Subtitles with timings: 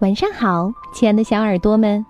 [0.00, 2.06] 晚上好，亲爱的小耳朵们，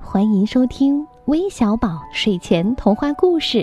[0.00, 3.62] 欢迎收听微小宝睡前童话故事，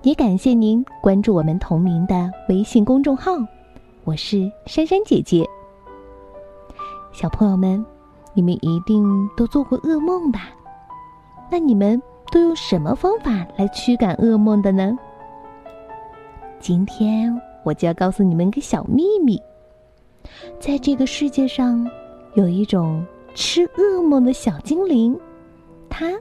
[0.00, 3.32] 也感谢您关注我们同名的微信公众号。
[4.04, 5.46] 我是珊珊姐姐。
[7.12, 7.84] 小朋友们，
[8.32, 9.04] 你们一定
[9.36, 10.48] 都做过噩梦吧？
[11.50, 12.00] 那你们
[12.32, 14.96] 都用什么方法来驱赶噩梦的呢？
[16.58, 19.38] 今天我就要告诉你们一个小秘密，
[20.58, 21.86] 在这个世界上。
[22.34, 25.18] 有一种吃噩梦的小精灵，
[25.88, 26.12] 它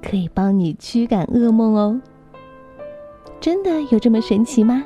[0.00, 2.00] 可以帮你驱赶噩梦哦。
[3.40, 4.84] 真的有这么神奇吗？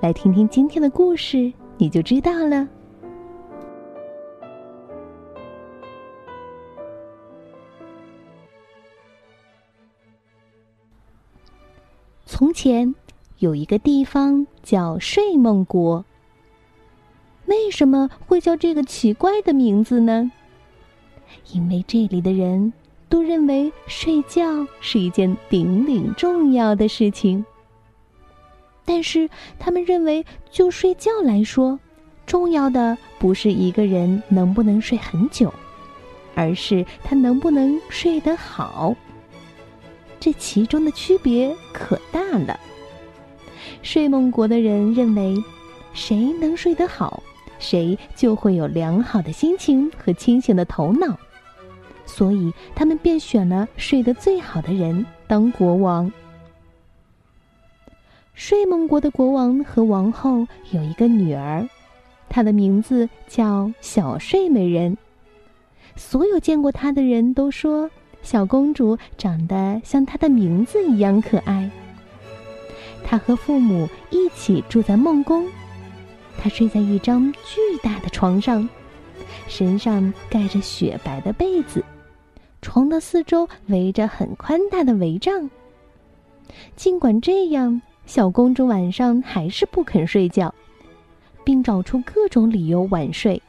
[0.00, 2.68] 来听听今天的故事，你就知道了。
[12.26, 12.94] 从前
[13.38, 16.04] 有一个地方叫睡梦国。
[17.50, 20.30] 为什么会叫这个奇怪的名字呢？
[21.52, 22.72] 因为这里的人
[23.08, 27.44] 都认为睡觉是一件顶顶重要的事情。
[28.84, 31.78] 但是他们认为，就睡觉来说，
[32.24, 35.52] 重要的不是一个人能不能睡很久，
[36.36, 38.94] 而是他能不能睡得好。
[40.20, 42.60] 这其中的区别可大了。
[43.82, 45.36] 睡梦国的人认为，
[45.92, 47.20] 谁能睡得好？
[47.60, 51.16] 谁就会有良好的心情和清醒的头脑，
[52.04, 56.10] 所以他们便选了睡得最好的人当国王。
[58.34, 61.68] 睡梦国的国王和王后有一个女儿，
[62.28, 64.96] 她的名字叫小睡美人。
[65.94, 67.90] 所有见过她的人都说，
[68.22, 71.70] 小公主长得像她的名字一样可爱。
[73.04, 75.46] 她和父母一起住在梦宫。
[76.38, 78.68] 他睡在一张巨大的床上，
[79.46, 81.84] 身上盖着雪白的被子，
[82.62, 85.50] 床的四周围着很宽大的围帐。
[86.76, 90.54] 尽管这样，小公主晚上还是不肯睡觉，
[91.44, 93.40] 并找出各种理由晚睡。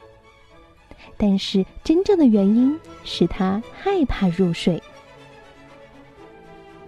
[1.16, 4.80] 但是真正的原因是她害怕入睡。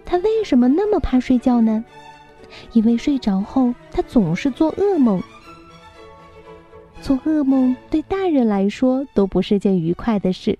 [0.05, 1.83] 她为什么那么怕睡觉呢？
[2.73, 5.21] 因为睡着后，她总是做噩梦。
[7.01, 10.57] 做噩梦对大人来说都不是件愉快的事，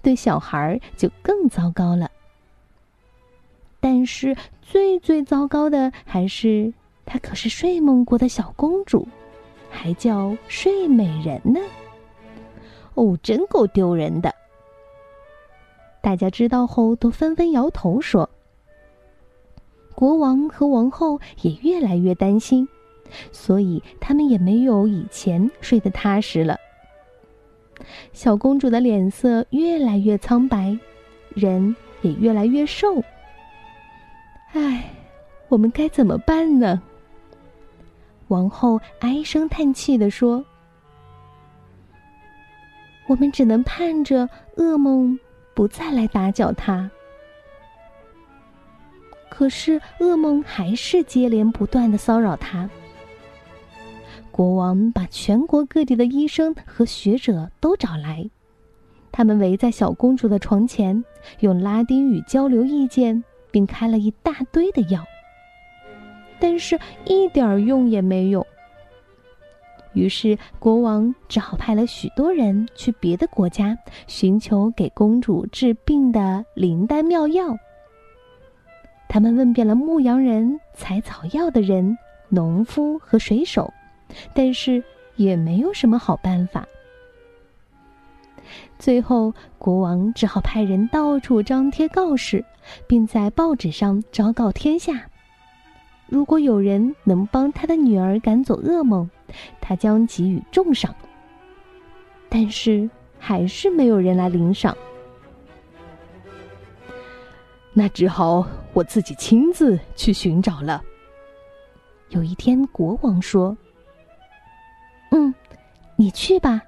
[0.00, 2.10] 对小孩就更糟糕了。
[3.80, 6.72] 但是最最糟糕的还是，
[7.04, 9.08] 她可是睡梦国的小公主，
[9.70, 11.60] 还叫睡美人呢。
[12.94, 14.34] 哦，真够丢人的！
[16.00, 18.28] 大家知道后都纷纷摇头说
[19.94, 22.68] ：“国王和王后也越来越担心。”
[23.32, 26.56] 所以他们也没有以前睡得踏实了。
[28.12, 30.76] 小公主的脸色越来越苍白，
[31.34, 33.02] 人也越来越瘦。
[34.52, 34.90] 唉，
[35.48, 36.82] 我们该怎么办呢？
[38.28, 40.44] 王后唉声叹气的说
[43.08, 45.18] ：“我们只能盼着噩梦
[45.54, 46.90] 不再来打搅她。”
[49.30, 52.68] 可是噩梦还是接连不断的骚扰她。
[54.38, 58.24] 国王把全国各地的医生和学者都找来，
[59.10, 61.04] 他们围在小公主的床前，
[61.40, 65.04] 用拉丁语交流意见，并开了一大堆的药，
[66.38, 68.46] 但是一点用也没有。
[69.92, 77.58] 于是国王只好派了许多人去别的国家寻求给公主治病的灵丹妙药。
[79.08, 81.98] 他们问遍了牧羊人、采草药的人、
[82.28, 83.68] 农夫和水手。
[84.34, 84.82] 但是
[85.16, 86.66] 也没有什么好办法。
[88.78, 92.44] 最后，国王只好派人到处张贴告示，
[92.86, 95.10] 并在报纸上昭告天下：
[96.06, 99.10] 如果有人能帮他的女儿赶走噩梦，
[99.60, 100.94] 他将给予重赏。
[102.28, 102.88] 但是，
[103.18, 104.76] 还是没有人来领赏。
[107.74, 110.82] 那只好我自己亲自去寻找了。
[112.08, 113.56] 有一天，国王说。
[115.10, 115.34] 嗯，
[115.96, 116.62] 你去吧。”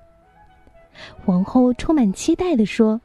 [1.26, 3.00] 王后充满期待地说。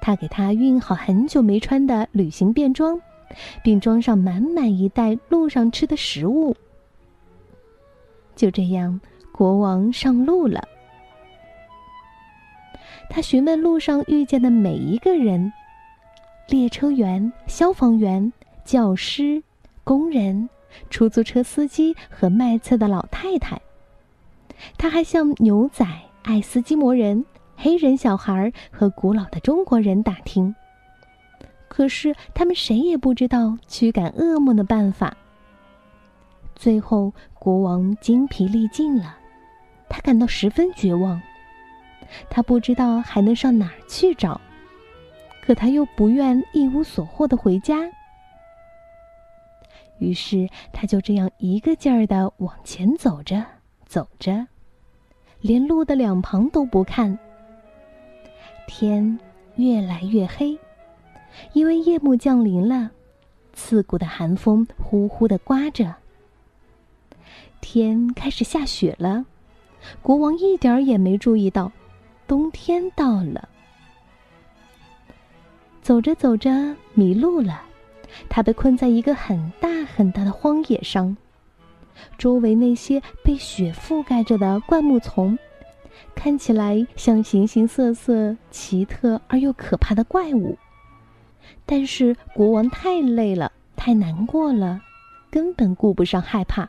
[0.00, 3.00] 她给他熨好很久没穿的旅行便装，
[3.62, 6.54] 并装上满满一袋路上吃的食物。
[8.36, 9.00] 就这样，
[9.32, 10.62] 国王上路了。
[13.08, 15.50] 他询问路上遇见的每一个人：
[16.48, 18.30] 列车员、消防员、
[18.62, 19.42] 教师、
[19.84, 20.46] 工人、
[20.90, 23.58] 出租车司机和卖菜的老太太。
[24.76, 25.86] 他还向牛仔、
[26.22, 27.24] 爱斯基摩人、
[27.56, 30.54] 黑人小孩和古老的中国人打听。
[31.68, 35.16] 可是他们谁也不知道驱赶噩梦的办法。
[36.54, 39.16] 最后，国王精疲力尽了，
[39.88, 41.20] 他感到十分绝望。
[42.30, 44.40] 他不知道还能上哪儿去找，
[45.42, 47.90] 可他又不愿一无所获的回家。
[49.98, 53.44] 于是，他就这样一个劲儿的往前走着，
[53.94, 54.44] 走着，
[55.40, 57.16] 连路的两旁都不看。
[58.66, 59.16] 天
[59.54, 60.58] 越来越黑。
[61.52, 62.90] 因为夜幕降临了，
[63.52, 65.94] 刺骨的寒风呼呼的刮着。
[67.60, 69.24] 天开始下雪了，
[70.02, 71.70] 国王一点儿也没注意到，
[72.26, 73.48] 冬天到了。
[75.82, 77.62] 走着走着迷路了，
[78.28, 81.16] 他被困在一个很大很大的荒野上，
[82.18, 85.38] 周围那些被雪覆盖着的灌木丛，
[86.14, 90.56] 看起来像形形色色、奇特而又可怕的怪物。
[91.66, 94.80] 但是国王太累了，太难过了，
[95.30, 96.68] 根本顾不上害怕。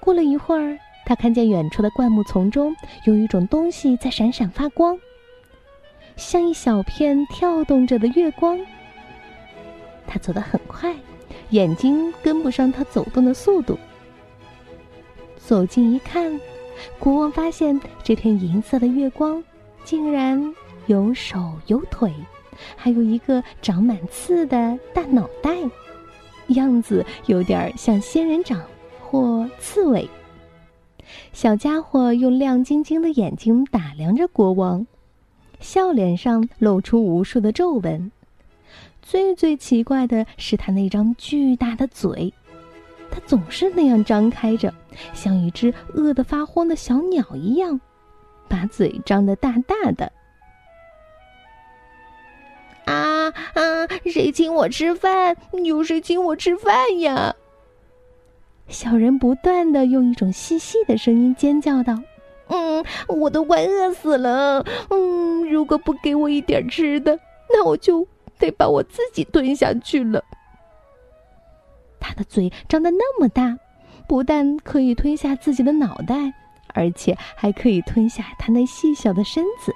[0.00, 2.74] 过了一会儿，他看见远处的灌木丛中
[3.04, 4.98] 有一种东西在闪闪发光，
[6.16, 8.58] 像一小片跳动着的月光。
[10.06, 10.94] 他走得很快，
[11.50, 13.78] 眼睛跟不上他走动的速度。
[15.36, 16.40] 走近一看，
[16.98, 19.42] 国王发现这片银色的月光
[19.84, 20.54] 竟然
[20.86, 22.12] 有手有腿。
[22.76, 25.56] 还有一个长满刺的大脑袋，
[26.48, 28.60] 样子有点像仙人掌
[29.00, 30.08] 或刺猬。
[31.32, 34.86] 小家伙用亮晶晶的眼睛打量着国王，
[35.60, 38.10] 笑脸上露出无数的皱纹。
[39.08, 42.30] 最最奇怪的是他那张巨大的嘴，
[43.10, 44.70] 他总是那样张开着，
[45.14, 47.80] 像一只饿得发慌的小鸟一样，
[48.48, 50.12] 把嘴张得大大的。
[52.84, 53.86] 啊啊！
[54.04, 55.34] 谁请我吃饭？
[55.64, 57.34] 有谁请我吃饭呀？
[58.68, 61.98] 小人不断的用一种细细的声音尖叫道
[62.48, 64.62] ：“嗯，我都快饿死了。
[64.90, 67.18] 嗯，如果不给我一点吃的，
[67.50, 68.06] 那我就
[68.38, 70.22] 得把我自己吞下去了。”
[72.00, 73.58] 他的嘴张得那么大，
[74.06, 76.32] 不但可以吞下自己的脑袋，
[76.74, 79.74] 而且还可以吞下他那细小的身子。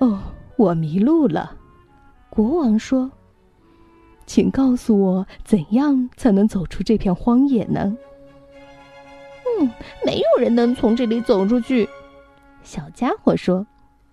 [0.00, 0.20] 哦。
[0.58, 1.54] 我迷路了，
[2.30, 3.10] 国王说
[4.24, 7.94] ：“请告诉我，怎样才能走出这片荒野呢
[9.60, 9.70] ？”“嗯，
[10.02, 11.86] 没有人能从这里走出去。”
[12.64, 13.66] 小家伙说，“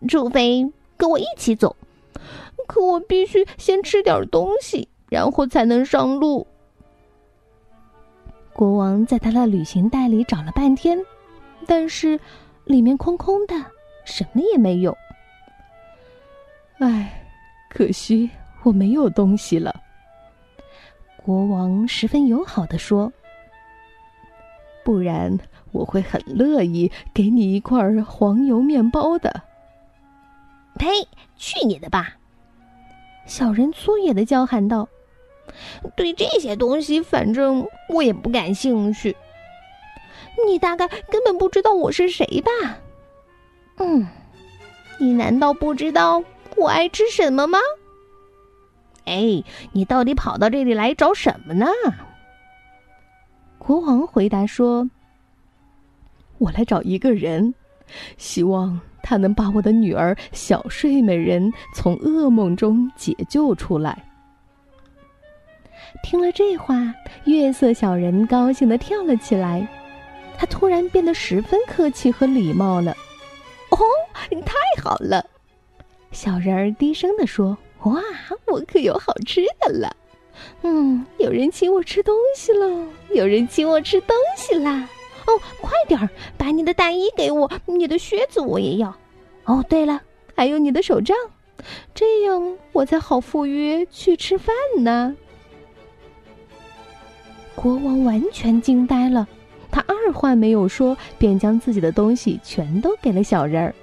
[0.10, 1.74] 除非跟我一起走，
[2.68, 6.48] 可我必须先吃点东西，然后才能上路。”
[8.54, 11.00] 国王在他的旅行袋里找了半天，
[11.66, 12.20] 但是
[12.66, 13.56] 里面空空的，
[14.06, 14.96] 什么也没有。
[16.80, 17.26] 唉，
[17.70, 18.30] 可惜
[18.62, 19.74] 我没有东西了。
[21.26, 23.12] 国王十分友好的说
[24.84, 25.36] ：“不然
[25.72, 29.42] 我会很乐意给你一块黄油面包的。”
[30.78, 30.88] 呸！
[31.38, 32.18] 去你的吧！
[33.26, 34.90] 小人粗野的叫喊道
[35.96, 39.16] ：“对这些东西，反正我也不感兴趣。
[40.48, 42.52] 你大概根本不知道我是谁吧？
[43.78, 44.08] 嗯，
[45.00, 46.24] 你难道不知道？”
[46.56, 47.58] 我爱吃什么吗？
[49.06, 51.66] 哎，你到底跑到这里来找什么呢？
[53.58, 54.90] 国王回答说
[56.38, 57.56] ：“我来找一个人，
[58.18, 64.04] 希望他能把我的女儿小睡美人从噩梦中解救出来。”
[66.02, 66.94] 听了这话，
[67.26, 69.68] 月色小人高兴的跳了起来，
[70.38, 72.92] 他突然变得十分客气和礼貌了。
[73.70, 73.78] 哦，
[74.30, 75.26] 你太好了！
[76.12, 78.02] 小人儿低声地说：“哇，
[78.48, 79.96] 我可有好吃的了！
[80.64, 84.90] 嗯，有人请我吃东西喽，有人请我吃东西啦！
[85.26, 88.94] 哦，快点儿，把你的大衣给我，你的靴子我也要。
[89.46, 90.02] 哦，对了，
[90.36, 91.16] 还有你的手杖，
[91.94, 95.16] 这样我才好赴约去吃饭呢。”
[97.56, 99.28] 国王完全惊呆了，
[99.72, 103.76] 他二话没有说，便将自己的东西全都给了小人儿。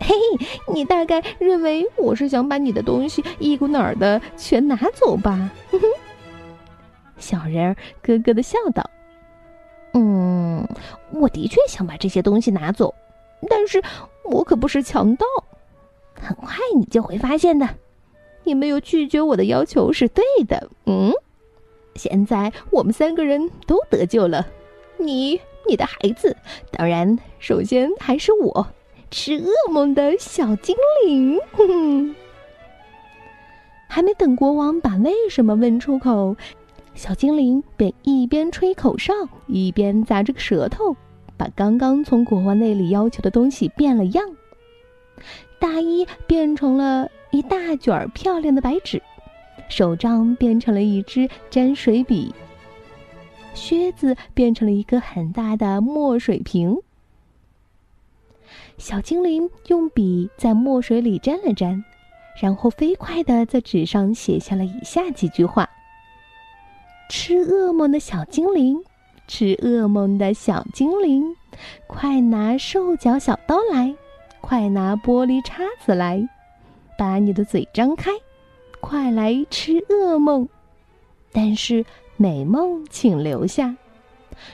[0.00, 5.50] 嘿嘿，你大概认为我是想把你的东西一股脑的全拿走吧？
[5.70, 5.86] 哼哼，
[7.18, 8.88] 小人儿咯咯的笑道
[9.94, 10.66] ：“嗯，
[11.12, 12.94] 我的确想把这些东西拿走，
[13.48, 13.82] 但是
[14.24, 15.26] 我可不是强盗。
[16.20, 17.68] 很快你就会发现的，
[18.44, 20.68] 你没有拒绝我的要求是对的。
[20.86, 21.12] 嗯，
[21.94, 24.46] 现在我们三个人都得救了，
[24.96, 26.36] 你你的孩子。
[26.72, 28.66] 当然，首先还是我，
[29.10, 31.38] 吃噩梦的小精灵。
[31.52, 32.14] 哼哼。
[33.90, 36.36] 还没等国王把为什么问出口，
[36.98, 39.12] 小精灵便一边吹口哨，
[39.46, 40.96] 一边砸着个舌头，
[41.36, 44.24] 把刚刚从国王那里要求的东西变了样。
[45.60, 49.00] 大衣变成了一大卷漂亮的白纸，
[49.68, 52.34] 手杖变成了一支沾水笔，
[53.54, 56.78] 靴子变成了一个很大的墨水瓶。
[58.76, 61.84] 小精灵用笔在墨水里沾了沾。
[62.42, 65.68] 然后飞快的在纸上写下了以下几句话
[67.08, 68.84] ：“吃噩梦的小精灵，
[69.26, 71.34] 吃噩梦的小精灵，
[71.86, 73.94] 快拿兽脚小刀来，
[74.42, 76.28] 快拿玻璃叉子来，
[76.98, 78.10] 把你的嘴张开，
[78.80, 80.46] 快来吃噩梦。
[81.32, 81.84] 但是
[82.18, 83.74] 美梦请留下。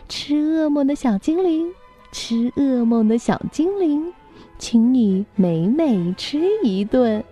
[0.08, 1.70] 吃噩梦的小精灵，
[2.12, 4.12] 吃噩梦的小精灵，
[4.58, 7.22] 请你美美吃一顿。”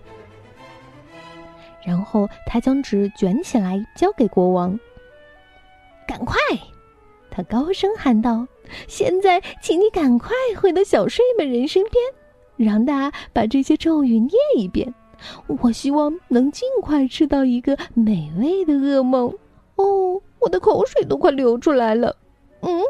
[1.87, 4.79] 然后他将纸卷起来交给国王。
[6.13, 6.37] 赶快！
[7.31, 8.47] 他高声喊道
[8.87, 14.93] ：“现在，请你赶快回到小睡美人身边，让他把这些咒语念一遍。
[15.47, 19.33] 我希望能尽快吃到一个美味的噩梦。”
[19.77, 22.15] 哦，我的口水都快流出来了。
[22.61, 22.83] 嗯，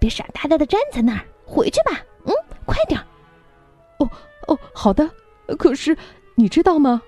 [0.00, 2.02] 别傻呆呆的站在那儿，回去吧。
[2.24, 2.34] 嗯，
[2.64, 2.98] 快点。
[3.98, 4.08] 哦
[4.46, 5.06] 哦，好的。
[5.58, 5.94] 可是，
[6.34, 7.02] 你知道吗？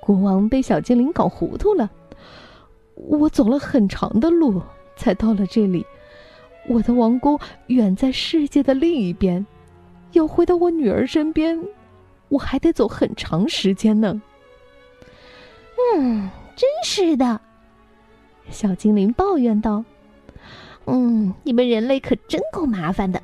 [0.00, 1.90] 国王被小精灵搞糊涂了。
[3.06, 4.60] 我走了很长的路
[4.96, 5.86] 才到了这里，
[6.66, 7.38] 我的王宫
[7.68, 9.46] 远在世界的另一边，
[10.12, 11.58] 要回到我女儿身边，
[12.28, 14.20] 我还得走很长时间呢。
[15.94, 17.40] 嗯，真是的，
[18.50, 19.84] 小精灵抱怨道
[20.86, 23.22] ：“嗯，你们人类可真够麻烦的。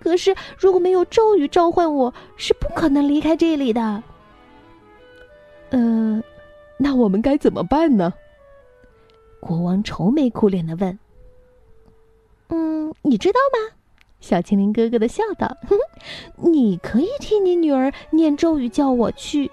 [0.00, 4.02] 可是如果没有咒语召唤，我是不可能离开这里的。”
[5.70, 6.22] 呃，
[6.78, 8.12] 那我们该怎么办呢？
[9.42, 10.96] 国王愁眉苦脸的问。
[12.46, 13.74] 嗯，你知道吗？
[14.20, 15.56] 小精灵哥哥的笑道
[16.38, 19.50] ：“你可以替你女儿念咒语，叫我去。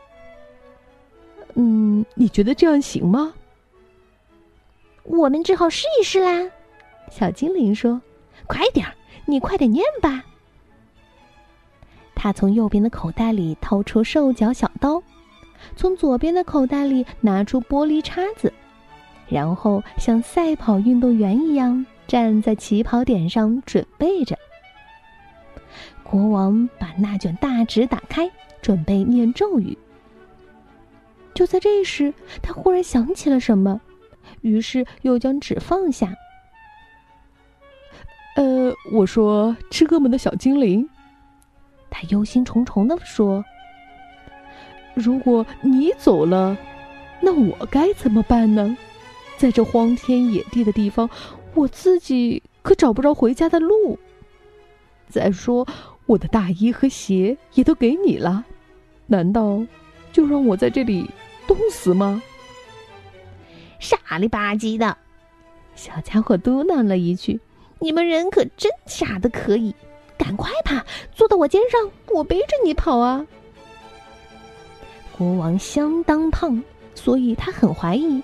[1.56, 3.34] 嗯，你觉得这样行吗？
[5.06, 6.52] 我们只好试一试啦。”
[7.10, 8.00] 小精灵说
[8.46, 8.94] ：“快点儿，
[9.26, 10.24] 你快点念吧。”
[12.14, 15.02] 他从右边的口袋里掏出兽脚小刀。
[15.76, 18.54] 从左边的口袋里拿出玻璃叉子，
[19.30, 24.38] 然后像赛跑运动员一样站在起跑点上准备着。
[26.04, 28.30] 国王把那卷大纸打开，
[28.62, 29.78] 准备念咒语。
[31.36, 33.80] 就在这时，他忽然想起了什么，
[34.42, 36.14] 于是又将纸放下。
[38.36, 40.90] 呃，我说，吃哥们的小精灵，
[41.90, 43.46] 他忧心忡忡的说。
[44.96, 46.58] 如果你走了，
[47.22, 48.76] 那我该怎么办呢？
[49.40, 51.10] 在这荒天野地的地方，
[51.56, 53.98] 我自己可找不着回家的路。
[55.08, 55.66] 再说，
[56.06, 58.44] 我的大衣和鞋也都给你了，
[59.08, 59.66] 难道
[60.12, 61.10] 就让我在这里
[61.48, 62.22] 冻死吗？
[63.80, 64.98] 傻里吧唧的，
[65.74, 67.40] 小家伙嘟囔了一句
[67.80, 69.74] ：“你们人可真傻的可以！
[70.18, 73.26] 赶快吧，坐到我肩上，我背着你跑啊！”
[75.18, 76.62] 国王相当胖，
[76.94, 78.22] 所以他很怀疑，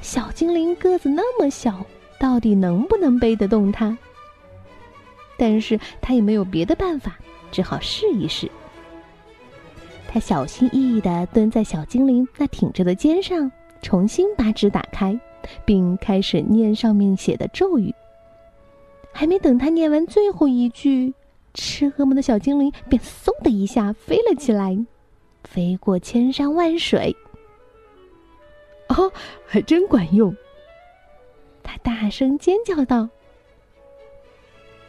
[0.00, 1.84] 小精灵个子那么小，
[2.18, 3.96] 到底能不能背得动它？
[5.36, 7.18] 但是他也没有别的办法，
[7.52, 8.50] 只好试一试。
[10.08, 13.50] 他小心翼翼的蹲在小精灵那挺着的肩上，
[13.82, 15.18] 重新把纸打开，
[15.64, 17.94] 并开始念上面写的咒语。
[19.12, 21.12] 还没等他念完最后一句，
[21.54, 24.78] 吃噩梦的小精灵便嗖的一下飞了起来。
[25.44, 27.14] 飞过千山万水，
[28.88, 29.12] 哦，
[29.46, 30.34] 还真管用！
[31.62, 33.08] 他大声尖叫道：“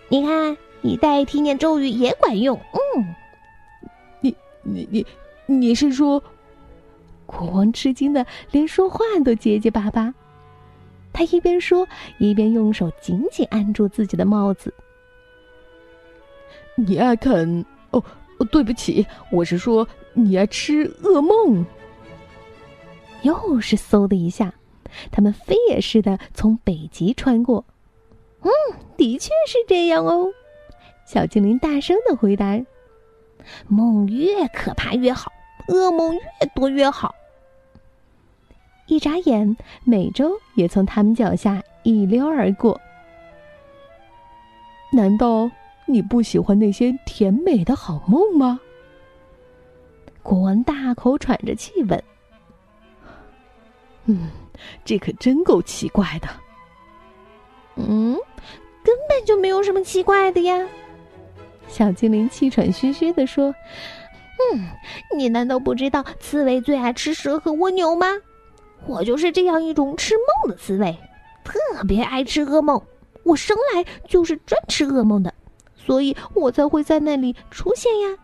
[0.07, 2.59] 你看，你代听见咒语也管用。”
[2.95, 3.15] 嗯，
[4.21, 5.05] 你、你、你、
[5.45, 6.23] 你是说？
[7.25, 10.11] 国王吃惊的连说话都结结巴巴。
[11.13, 11.87] 他一边说，
[12.17, 14.73] 一边用手紧紧按住自己的帽子。
[16.75, 18.03] 你爱啃哦。
[18.39, 21.65] 哦，对不起，我是说你爱吃噩梦。
[23.23, 24.53] 又是嗖的一下，
[25.11, 27.63] 他们飞也似的从北极穿过。
[28.41, 28.49] 嗯，
[28.95, 30.27] 的确是这样哦。
[31.05, 32.59] 小精灵大声的回答
[33.67, 35.31] ：“梦越可怕越好，
[35.67, 37.13] 噩梦越多越好。”
[38.87, 42.79] 一眨眼，美洲也从他们脚下一溜而过。
[44.91, 45.49] 难道
[45.85, 48.59] 你不喜欢那些甜美的好梦吗？
[50.23, 52.03] 国王大口喘着气问
[54.09, 54.27] ：“嗯，
[54.83, 56.27] 这可真够奇怪的。
[57.77, 58.17] ”“嗯，
[58.83, 60.67] 根本就没有什么奇怪的呀。”
[61.69, 63.53] 小精灵气喘吁吁地说
[64.51, 64.67] ：“嗯，
[65.15, 68.07] 你难道不知道刺猬最爱吃蛇和蜗牛吗？
[68.87, 70.97] 我就是这样一种吃梦的刺猬，
[71.43, 72.81] 特别爱吃噩梦。
[73.23, 75.31] 我生来就是专吃噩梦的，
[75.75, 78.17] 所以我才会在那里出现呀。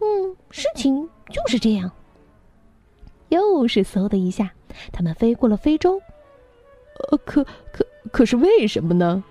[0.00, 1.88] 嗯，事情就是这样。”
[3.28, 4.50] 又是嗖的一下，
[4.92, 6.00] 他们飞过了非洲。
[7.10, 9.22] 呃，可可可是为什么呢？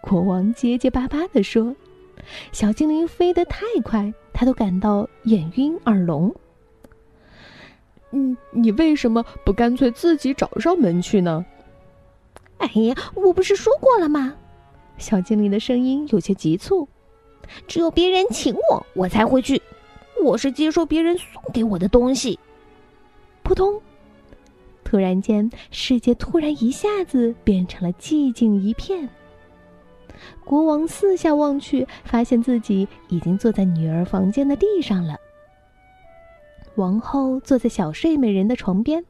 [0.00, 1.74] 国王结结巴巴地说。
[2.52, 6.32] 小精灵飞得太快，他都感到眼晕耳聋。
[8.10, 11.44] 嗯，你为什么不干脆自己找上门去呢？
[12.58, 14.34] 哎呀，我不是说过了吗？
[14.98, 16.86] 小精灵的声音有些急促。
[17.66, 19.60] 只有别人请我，我才会去。
[20.22, 22.38] 我是接受别人送给我的东西。
[23.42, 23.80] 扑通！
[24.90, 29.08] 突然间，世界突然一下子变成了寂静一片。
[30.44, 35.14] 国王四下望去，发现自己已经坐在女儿房间的地上了。
[36.74, 39.04] 王后坐在小睡美人的床边，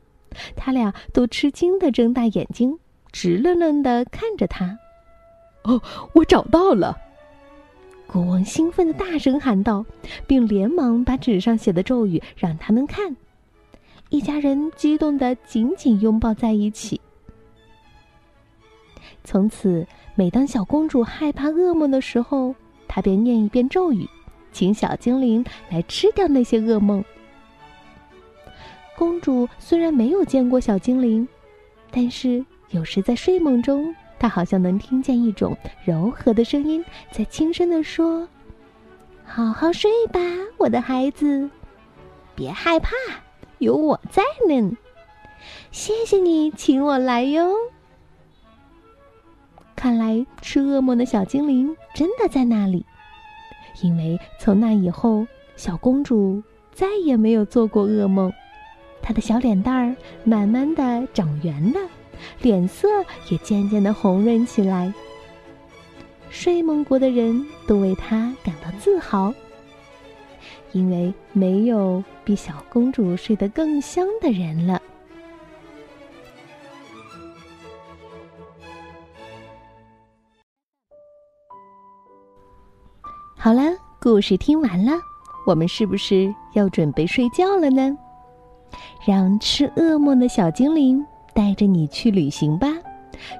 [0.54, 2.78] 他俩都吃惊的睁大眼睛，
[3.10, 4.78] 直愣愣的看着他。
[5.62, 5.80] 哦，
[6.12, 6.94] 我找到了！
[8.06, 9.86] 国王兴奋的大声喊道，
[10.26, 13.16] 并连忙把纸上写的咒语让他们看。
[14.10, 17.00] 一家人激动的紧紧拥抱在一起。
[19.24, 19.86] 从此。
[20.16, 22.54] 每当小公主害怕噩梦的时候，
[22.86, 24.06] 她便念一遍咒语，
[24.52, 27.02] 请小精灵来吃掉那些噩梦。
[28.98, 31.26] 公主虽然没有见过小精灵，
[31.90, 38.28] 但是有时在睡梦中，她好像能听见一种柔和的声音在轻声地说
[39.24, 40.20] ：“好好睡吧，
[40.58, 41.48] 我的孩子，
[42.34, 42.90] 别害怕，
[43.60, 44.76] 有我在呢。
[45.70, 47.54] 谢谢你请我来哟。”
[49.76, 52.84] 看来吃噩梦的小精灵真的在那里，
[53.82, 56.42] 因为从那以后，小公主
[56.72, 58.30] 再也没有做过噩梦。
[59.00, 61.80] 她的小脸蛋儿慢慢的长圆了，
[62.42, 62.88] 脸色
[63.30, 64.92] 也渐渐的红润起来。
[66.28, 69.32] 睡梦国的人都为她感到自豪，
[70.72, 74.80] 因为没有比小公主睡得更香的人了。
[83.36, 83.62] 好了，
[84.00, 84.92] 故事听完了，
[85.46, 87.96] 我们是不是要准备睡觉了呢？
[89.06, 92.68] 让吃噩梦的小精灵带着你去旅行吧，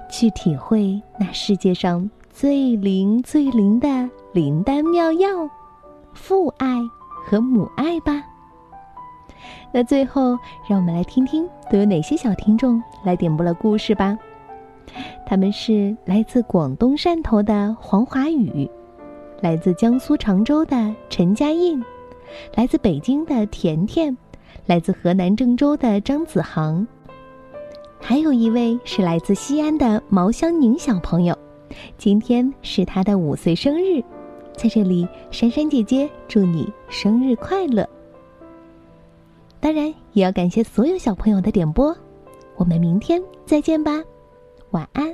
[0.09, 5.47] 去体会那世界上最灵最灵的灵丹妙药——
[6.13, 6.79] 父爱
[7.23, 8.23] 和母爱吧。
[9.73, 14.17] 那最后，让我们来听听都有哪些小听众来点播了故事吧。
[15.25, 18.69] 他们是来自广东汕头的黄华宇。
[19.39, 21.83] 来自江苏常州的陈佳印，
[22.53, 24.15] 来自北京的甜甜，
[24.67, 26.85] 来自河南郑州的张子航，
[27.99, 31.35] 还有一位是来自西安的毛香宁小朋友，
[31.97, 34.03] 今天是他的五岁生日，
[34.61, 37.89] 在这里，珊珊姐姐祝你生日快乐。
[39.59, 41.97] 当然，也要感谢所有小朋友的点播，
[42.57, 44.03] 我们明天再见吧，
[44.69, 45.11] 晚安。